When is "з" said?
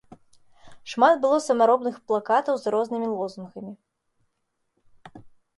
2.63-2.73